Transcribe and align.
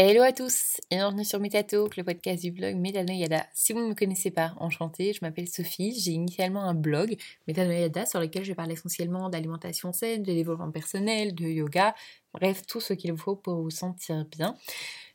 Hello 0.00 0.22
à 0.22 0.30
tous 0.30 0.76
et 0.92 0.94
bienvenue 0.94 1.24
sur 1.24 1.40
Metatalk, 1.40 1.96
le 1.96 2.04
podcast 2.04 2.40
du 2.40 2.52
blog 2.52 2.76
Metanoyada. 2.76 3.44
Si 3.52 3.72
vous 3.72 3.80
ne 3.80 3.88
me 3.88 3.94
connaissez 3.96 4.30
pas, 4.30 4.54
enchantée, 4.58 5.12
je 5.12 5.18
m'appelle 5.22 5.48
Sophie, 5.48 5.98
j'ai 5.98 6.12
initialement 6.12 6.62
un 6.62 6.74
blog 6.74 7.16
Metanoyada 7.48 8.06
sur 8.06 8.20
lequel 8.20 8.44
je 8.44 8.52
parle 8.52 8.70
essentiellement 8.70 9.28
d'alimentation 9.28 9.92
saine, 9.92 10.22
de 10.22 10.32
développement 10.32 10.70
personnel, 10.70 11.34
de 11.34 11.46
yoga, 11.46 11.96
bref, 12.34 12.66
tout 12.66 12.80
ce 12.80 12.92
qu'il 12.92 13.12
vous 13.12 13.18
faut 13.18 13.36
pour 13.36 13.62
vous 13.62 13.70
sentir 13.70 14.24
bien. 14.26 14.56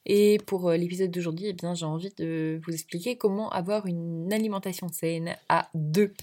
Et 0.06 0.38
pour 0.46 0.70
euh, 0.70 0.76
l'épisode 0.76 1.12
d'aujourd'hui, 1.12 1.48
eh 1.48 1.54
bien, 1.54 1.74
j'ai 1.76 1.86
envie 1.86 2.14
de 2.18 2.60
vous 2.66 2.74
expliquer 2.74 3.16
comment 3.18 3.50
avoir 3.52 3.86
une 3.86 4.32
alimentation 4.34 4.90
saine 4.90 5.36
à 5.48 5.70
deux. 5.74 6.14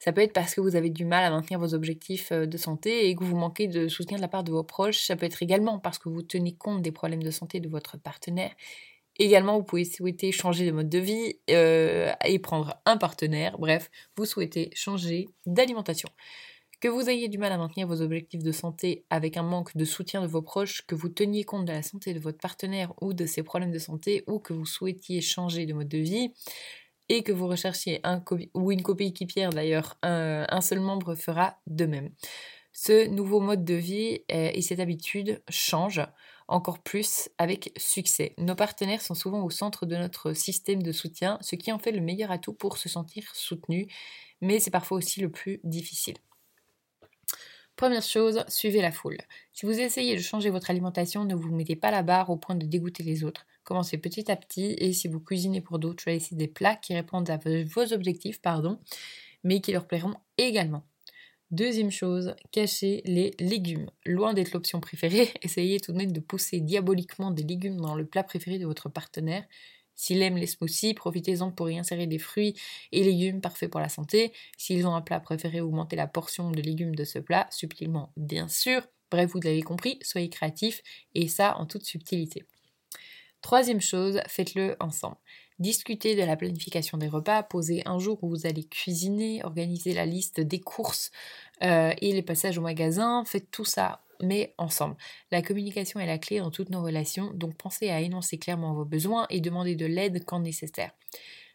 Ça 0.00 0.12
peut 0.12 0.22
être 0.22 0.32
parce 0.32 0.54
que 0.54 0.60
vous 0.60 0.74
avez 0.74 0.90
du 0.90 1.04
mal 1.04 1.24
à 1.24 1.30
maintenir 1.30 1.60
vos 1.60 1.72
objectifs 1.72 2.32
euh, 2.32 2.46
de 2.46 2.56
santé 2.56 3.08
et 3.08 3.14
que 3.14 3.22
vous 3.22 3.36
manquez 3.36 3.68
de 3.68 3.86
soutien 3.86 4.16
de 4.16 4.22
la 4.22 4.28
part 4.28 4.42
de 4.42 4.50
vos 4.50 4.64
proches. 4.64 5.06
Ça 5.06 5.14
peut 5.14 5.26
être 5.26 5.42
également 5.42 5.78
parce 5.78 5.98
que 5.98 6.08
vous 6.08 6.22
tenez 6.22 6.54
compte 6.54 6.82
des 6.82 6.92
problèmes 6.92 7.22
de 7.22 7.30
santé 7.30 7.60
de 7.60 7.68
votre 7.68 7.96
partenaire. 7.96 8.50
Également, 9.20 9.56
vous 9.56 9.64
pouvez 9.64 9.84
souhaiter 9.84 10.30
changer 10.32 10.66
de 10.66 10.72
mode 10.72 10.88
de 10.88 10.98
vie 10.98 11.36
euh, 11.50 12.12
et 12.24 12.38
prendre 12.38 12.80
un 12.86 12.96
partenaire. 12.96 13.58
Bref, 13.58 13.90
vous 14.16 14.24
souhaitez 14.24 14.70
changer 14.74 15.28
d'alimentation. 15.46 16.08
Que 16.80 16.86
vous 16.86 17.10
ayez 17.10 17.28
du 17.28 17.38
mal 17.38 17.50
à 17.50 17.58
maintenir 17.58 17.88
vos 17.88 18.02
objectifs 18.02 18.44
de 18.44 18.52
santé 18.52 19.04
avec 19.10 19.36
un 19.36 19.42
manque 19.42 19.76
de 19.76 19.84
soutien 19.84 20.22
de 20.22 20.28
vos 20.28 20.42
proches, 20.42 20.86
que 20.86 20.94
vous 20.94 21.08
teniez 21.08 21.42
compte 21.42 21.64
de 21.64 21.72
la 21.72 21.82
santé 21.82 22.14
de 22.14 22.20
votre 22.20 22.38
partenaire 22.38 22.92
ou 23.00 23.14
de 23.14 23.26
ses 23.26 23.42
problèmes 23.42 23.72
de 23.72 23.80
santé, 23.80 24.22
ou 24.28 24.38
que 24.38 24.52
vous 24.52 24.64
souhaitiez 24.64 25.20
changer 25.20 25.66
de 25.66 25.74
mode 25.74 25.88
de 25.88 25.98
vie, 25.98 26.32
et 27.08 27.24
que 27.24 27.32
vous 27.32 27.48
recherchiez 27.48 27.98
un 28.04 28.22
ou 28.54 28.70
une 28.70 28.82
copie 28.82 29.06
équipière 29.06 29.50
d'ailleurs, 29.50 29.98
un, 30.02 30.60
seul 30.60 30.78
membre 30.78 31.16
fera 31.16 31.58
de 31.66 31.84
même. 31.84 32.10
Ce 32.72 33.08
nouveau 33.08 33.40
mode 33.40 33.64
de 33.64 33.74
vie 33.74 34.20
euh, 34.30 34.52
et 34.54 34.62
cette 34.62 34.78
habitude 34.78 35.42
changent 35.48 36.06
encore 36.46 36.78
plus 36.78 37.28
avec 37.38 37.72
succès. 37.76 38.34
Nos 38.38 38.54
partenaires 38.54 39.02
sont 39.02 39.14
souvent 39.14 39.42
au 39.42 39.50
centre 39.50 39.84
de 39.84 39.96
notre 39.96 40.32
système 40.32 40.82
de 40.82 40.92
soutien, 40.92 41.38
ce 41.40 41.56
qui 41.56 41.72
en 41.72 41.80
fait 41.80 41.90
le 41.90 42.00
meilleur 42.00 42.30
atout 42.30 42.52
pour 42.52 42.76
se 42.76 42.88
sentir 42.88 43.24
soutenu, 43.34 43.88
mais 44.40 44.60
c'est 44.60 44.70
parfois 44.70 44.98
aussi 44.98 45.20
le 45.20 45.28
plus 45.28 45.60
difficile. 45.64 46.18
Première 47.78 48.02
chose, 48.02 48.42
suivez 48.48 48.82
la 48.82 48.90
foule. 48.90 49.18
Si 49.52 49.64
vous 49.64 49.78
essayez 49.78 50.16
de 50.16 50.20
changer 50.20 50.50
votre 50.50 50.68
alimentation, 50.68 51.24
ne 51.24 51.36
vous 51.36 51.54
mettez 51.54 51.76
pas 51.76 51.92
la 51.92 52.02
barre 52.02 52.28
au 52.28 52.36
point 52.36 52.56
de 52.56 52.66
dégoûter 52.66 53.04
les 53.04 53.22
autres. 53.22 53.46
Commencez 53.62 53.98
petit 53.98 54.32
à 54.32 54.34
petit 54.34 54.74
et 54.78 54.92
si 54.92 55.06
vous 55.06 55.20
cuisinez 55.20 55.60
pour 55.60 55.78
d'autres, 55.78 56.02
choisissez 56.02 56.34
des 56.34 56.48
plats 56.48 56.74
qui 56.74 56.92
répondent 56.92 57.30
à 57.30 57.36
vos 57.36 57.92
objectifs, 57.92 58.42
pardon, 58.42 58.80
mais 59.44 59.60
qui 59.60 59.70
leur 59.70 59.86
plairont 59.86 60.14
également. 60.38 60.82
Deuxième 61.52 61.92
chose, 61.92 62.34
cachez 62.50 63.00
les 63.04 63.36
légumes. 63.38 63.88
Loin 64.04 64.34
d'être 64.34 64.54
l'option 64.54 64.80
préférée, 64.80 65.32
essayez 65.42 65.78
tout 65.78 65.92
de 65.92 65.98
même 65.98 66.10
de 66.10 66.18
pousser 66.18 66.58
diaboliquement 66.58 67.30
des 67.30 67.44
légumes 67.44 67.80
dans 67.80 67.94
le 67.94 68.06
plat 68.06 68.24
préféré 68.24 68.58
de 68.58 68.66
votre 68.66 68.88
partenaire. 68.88 69.44
S'ils 69.98 70.22
aiment 70.22 70.36
les 70.36 70.46
smoothies, 70.46 70.94
profitez-en 70.94 71.50
pour 71.50 71.68
y 71.68 71.76
insérer 71.76 72.06
des 72.06 72.20
fruits 72.20 72.54
et 72.92 73.02
légumes 73.02 73.40
parfaits 73.40 73.68
pour 73.68 73.80
la 73.80 73.88
santé. 73.88 74.32
S'ils 74.56 74.86
ont 74.86 74.94
un 74.94 75.02
plat 75.02 75.18
préféré, 75.18 75.60
augmentez 75.60 75.96
la 75.96 76.06
portion 76.06 76.52
de 76.52 76.60
légumes 76.62 76.94
de 76.94 77.02
ce 77.02 77.18
plat, 77.18 77.48
subtilement 77.50 78.12
bien 78.16 78.46
sûr. 78.46 78.86
Bref, 79.10 79.32
vous 79.32 79.40
l'avez 79.40 79.62
compris, 79.62 79.98
soyez 80.02 80.30
créatifs 80.30 80.82
et 81.16 81.26
ça 81.26 81.56
en 81.58 81.66
toute 81.66 81.84
subtilité. 81.84 82.44
Troisième 83.42 83.80
chose, 83.80 84.20
faites-le 84.28 84.76
ensemble. 84.78 85.16
Discutez 85.58 86.14
de 86.14 86.22
la 86.22 86.36
planification 86.36 86.96
des 86.96 87.08
repas, 87.08 87.42
posez 87.42 87.82
un 87.84 87.98
jour 87.98 88.22
où 88.22 88.28
vous 88.28 88.46
allez 88.46 88.64
cuisiner, 88.64 89.42
organisez 89.42 89.94
la 89.94 90.06
liste 90.06 90.40
des 90.40 90.60
courses 90.60 91.10
euh, 91.64 91.92
et 92.00 92.12
les 92.12 92.22
passages 92.22 92.56
au 92.56 92.62
magasin, 92.62 93.24
faites 93.24 93.50
tout 93.50 93.64
ça 93.64 94.04
mais 94.22 94.54
ensemble. 94.58 94.96
La 95.30 95.42
communication 95.42 96.00
est 96.00 96.06
la 96.06 96.18
clé 96.18 96.38
dans 96.38 96.50
toutes 96.50 96.70
nos 96.70 96.82
relations, 96.82 97.32
donc 97.34 97.56
pensez 97.56 97.90
à 97.90 98.00
énoncer 98.00 98.38
clairement 98.38 98.74
vos 98.74 98.84
besoins 98.84 99.26
et 99.30 99.40
demandez 99.40 99.76
de 99.76 99.86
l'aide 99.86 100.24
quand 100.24 100.40
nécessaire. 100.40 100.92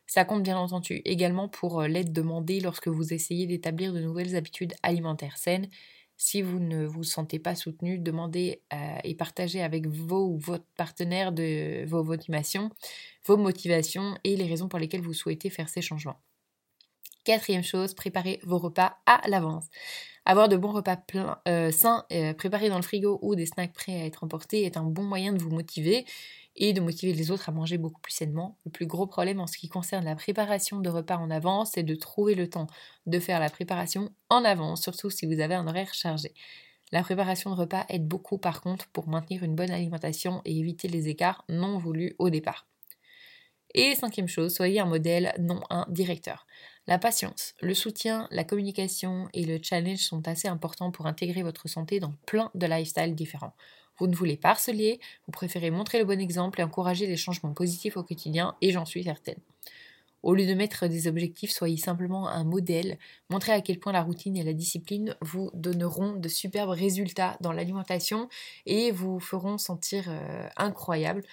Ça 0.08 0.26
compte 0.26 0.44
bien 0.44 0.58
entendu 0.58 1.02
également 1.06 1.48
pour 1.48 1.82
euh, 1.82 1.88
l'aide 1.88 2.12
demandée 2.12 2.60
lorsque 2.60 2.88
vous 2.88 3.14
essayez 3.14 3.48
d'établir 3.48 3.94
de 3.94 4.00
nouvelles 4.00 4.36
habitudes 4.36 4.74
alimentaires 4.84 5.38
saines. 5.38 5.70
Si 6.18 6.42
vous 6.42 6.60
ne 6.60 6.86
vous 6.86 7.04
sentez 7.04 7.40
pas 7.40 7.56
soutenu, 7.56 7.98
demandez 7.98 8.62
euh, 8.74 8.98
et 9.04 9.16
partagez 9.16 9.62
avec 9.62 9.88
vos 9.88 10.28
ou 10.28 10.38
votre 10.38 10.66
partenaire 10.78 11.34
vos 11.86 12.04
motivations, 12.04 12.70
vos 13.26 13.38
motivations 13.38 14.16
et 14.24 14.36
les 14.36 14.46
raisons 14.46 14.68
pour 14.68 14.80
lesquelles 14.80 15.02
vous 15.02 15.14
souhaitez 15.14 15.50
faire 15.50 15.70
ces 15.70 15.82
changements. 15.82 16.22
Quatrième 17.24 17.64
chose, 17.64 17.94
préparez 17.94 18.40
vos 18.44 18.58
repas 18.58 18.98
à 19.06 19.22
l'avance. 19.30 19.66
Avoir 20.26 20.50
de 20.50 20.58
bons 20.58 20.74
repas 20.74 20.98
euh, 21.48 21.72
sains, 21.72 22.06
euh, 22.12 22.34
préparés 22.34 22.70
dans 22.70 22.76
le 22.76 22.82
frigo 22.82 23.20
ou 23.22 23.36
des 23.36 23.46
snacks 23.46 23.74
prêts 23.74 24.02
à 24.02 24.06
être 24.06 24.26
emportés 24.26 24.64
est 24.64 24.76
un 24.76 24.84
bon 24.84 25.04
moyen 25.04 25.32
de 25.32 25.42
vous 25.42 25.50
motiver 25.50 26.06
et 26.56 26.74
de 26.74 26.82
motiver 26.82 27.14
les 27.14 27.32
autres 27.32 27.48
à 27.48 27.52
manger 27.54 27.78
beaucoup 27.78 28.02
plus 28.02 28.12
sainement. 28.12 28.58
Le 28.66 28.72
plus 28.72 28.86
gros 28.86 29.08
problème 29.08 29.40
en 29.40 29.48
ce 29.48 29.58
qui 29.58 29.70
concerne 29.70 30.04
la 30.04 30.16
préparation 30.16 30.80
de 30.80 30.90
repas 30.90 31.16
en 31.16 31.30
avance, 31.30 31.72
c'est 31.74 31.84
de 31.84 31.96
trouver 31.96 32.36
le 32.36 32.50
temps 32.50 32.68
de 33.06 33.20
faire 33.20 33.40
la 33.40 33.50
préparation 33.50 34.12
en 34.30 34.44
avance, 34.44 34.82
surtout 34.82 35.10
si 35.10 35.26
vous 35.26 35.40
avez 35.40 35.56
un 35.56 35.68
horaire 35.68 35.94
chargé. 35.94 36.34
La 36.92 37.04
préparation 37.04 37.50
de 37.52 37.56
repas 37.56 37.86
aide 37.90 38.08
beaucoup 38.08 38.38
par 38.38 38.62
contre 38.62 38.88
pour 38.90 39.08
maintenir 39.08 39.44
une 39.44 39.56
bonne 39.56 39.72
alimentation 39.72 40.42
et 40.46 40.58
éviter 40.58 40.90
les 40.90 41.08
écarts 41.08 41.46
non 41.48 41.78
voulus 41.78 42.16
au 42.20 42.30
départ. 42.30 42.68
Et 43.74 43.96
cinquième 43.96 44.28
chose, 44.28 44.54
soyez 44.54 44.80
un 44.80 44.86
modèle, 44.86 45.34
non 45.40 45.62
un 45.70 45.88
directeur. 45.90 46.46
La 46.86 47.00
patience, 47.00 47.54
le 47.62 47.74
soutien, 47.74 48.28
la 48.30 48.44
communication 48.44 49.30
et 49.34 49.46
le 49.46 49.58
challenge 49.62 50.00
sont 50.00 50.28
assez 50.28 50.50
importants 50.50 50.92
pour 50.92 51.06
intégrer 51.06 51.42
votre 51.42 51.70
santé 51.70 52.02
dans 52.02 52.14
plein 52.26 52.52
de 52.56 52.68
lifestyles 52.68 53.16
différents. 53.16 53.54
Vous 53.98 54.08
ne 54.08 54.16
voulez 54.16 54.36
pas 54.36 54.50
harceler, 54.50 55.00
vous 55.26 55.32
préférez 55.32 55.72
montrer 55.72 56.00
le 56.00 56.06
bon 56.06 56.20
exemple 56.20 56.60
et 56.60 56.64
encourager 56.64 57.08
les 57.08 57.16
changements 57.16 57.54
positifs 57.54 57.96
au 57.96 58.04
quotidien, 58.04 58.56
et 58.62 58.72
j'en 58.72 58.86
suis 58.86 59.04
certaine. 59.04 59.40
Au 60.24 60.34
lieu 60.34 60.46
de 60.46 60.54
mettre 60.54 60.88
des 60.88 61.08
objectifs, 61.08 61.52
soyez 61.52 61.78
simplement 61.78 62.30
un 62.30 62.44
modèle, 62.46 62.98
montrez 63.30 63.52
à 63.52 63.62
quel 63.62 63.80
point 63.80 63.92
la 63.92 64.02
routine 64.02 64.36
et 64.38 64.44
la 64.44 64.54
discipline 64.54 65.16
vous 65.22 65.52
donneront 65.54 66.14
de 66.14 66.30
superbes 66.30 66.70
résultats 66.70 67.38
dans 67.42 67.52
l'alimentation 67.52 68.30
et 68.66 68.92
vous 68.92 69.20
feront 69.20 69.58
sentir 69.58 70.06
euh, 70.08 70.48
incroyable. 70.56 71.24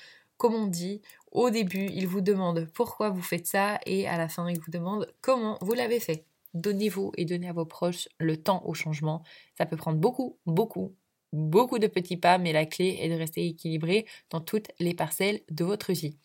Comme 0.40 0.54
on 0.54 0.68
dit, 0.68 1.02
au 1.32 1.50
début, 1.50 1.90
il 1.92 2.06
vous 2.06 2.22
demande 2.22 2.66
pourquoi 2.72 3.10
vous 3.10 3.20
faites 3.20 3.46
ça 3.46 3.78
et 3.84 4.08
à 4.08 4.16
la 4.16 4.26
fin, 4.26 4.48
il 4.48 4.58
vous 4.58 4.70
demande 4.70 5.06
comment 5.20 5.58
vous 5.60 5.74
l'avez 5.74 6.00
fait. 6.00 6.24
Donnez-vous 6.54 7.12
et 7.18 7.26
donnez 7.26 7.50
à 7.50 7.52
vos 7.52 7.66
proches 7.66 8.08
le 8.18 8.38
temps 8.38 8.62
au 8.64 8.72
changement. 8.72 9.22
Ça 9.58 9.66
peut 9.66 9.76
prendre 9.76 9.98
beaucoup, 9.98 10.38
beaucoup, 10.46 10.94
beaucoup 11.34 11.78
de 11.78 11.88
petits 11.88 12.16
pas, 12.16 12.38
mais 12.38 12.54
la 12.54 12.64
clé 12.64 13.00
est 13.02 13.10
de 13.10 13.16
rester 13.16 13.44
équilibré 13.48 14.06
dans 14.30 14.40
toutes 14.40 14.68
les 14.78 14.94
parcelles 14.94 15.42
de 15.50 15.62
votre 15.62 15.92
vie. 15.92 16.16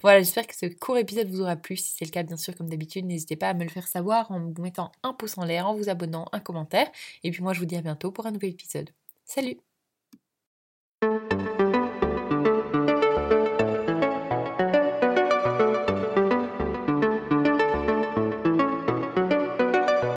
Voilà, 0.00 0.20
j'espère 0.20 0.46
que 0.46 0.56
ce 0.56 0.64
court 0.64 0.96
épisode 0.96 1.28
vous 1.28 1.42
aura 1.42 1.56
plu. 1.56 1.76
Si 1.76 1.94
c'est 1.94 2.06
le 2.06 2.10
cas, 2.10 2.22
bien 2.22 2.38
sûr, 2.38 2.56
comme 2.56 2.70
d'habitude, 2.70 3.04
n'hésitez 3.04 3.36
pas 3.36 3.50
à 3.50 3.54
me 3.54 3.64
le 3.64 3.70
faire 3.70 3.86
savoir 3.86 4.30
en 4.30 4.40
vous 4.40 4.62
mettant 4.62 4.92
un 5.02 5.12
pouce 5.12 5.36
en 5.36 5.44
l'air, 5.44 5.68
en 5.68 5.74
vous 5.74 5.90
abonnant, 5.90 6.24
un 6.32 6.40
commentaire. 6.40 6.90
Et 7.22 7.30
puis 7.30 7.42
moi, 7.42 7.52
je 7.52 7.60
vous 7.60 7.66
dis 7.66 7.76
à 7.76 7.82
bientôt 7.82 8.12
pour 8.12 8.24
un 8.24 8.30
nouvel 8.30 8.48
épisode. 8.48 8.88
Salut 9.26 9.58